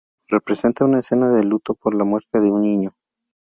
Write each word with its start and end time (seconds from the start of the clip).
Representa 0.29 0.83
una 0.85 0.97
escena 0.97 1.29
de 1.31 1.43
luto 1.43 1.75
por 1.75 1.93
la 1.93 2.03
muerte 2.03 2.39
de 2.39 2.49
un 2.49 2.63
niño. 2.63 2.95